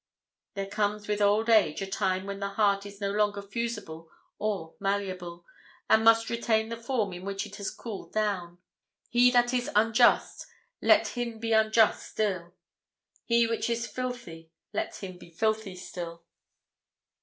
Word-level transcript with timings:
There 0.55 0.65
comes 0.65 1.07
with 1.07 1.21
old 1.21 1.47
age 1.47 1.79
a 1.83 1.85
time 1.85 2.25
when 2.25 2.39
the 2.39 2.49
heart 2.49 2.87
is 2.87 2.99
no 2.99 3.11
longer 3.11 3.39
fusible 3.39 4.09
or 4.39 4.73
malleable, 4.79 5.45
and 5.91 6.03
must 6.03 6.27
retain 6.31 6.69
the 6.69 6.75
form 6.81 7.13
in 7.13 7.23
which 7.23 7.45
it 7.45 7.57
has 7.57 7.69
cooled 7.69 8.11
down. 8.11 8.57
'He 9.11 9.29
that 9.29 9.53
is 9.53 9.69
unjust, 9.75 10.47
let 10.81 11.09
him 11.09 11.37
be 11.37 11.51
unjust 11.53 12.09
still; 12.13 12.55
he 13.25 13.45
which 13.45 13.69
is 13.69 13.85
filthy, 13.85 14.49
let 14.73 14.95
him 15.03 15.19
be 15.19 15.29
filthy 15.29 15.75
still.' 15.75 16.23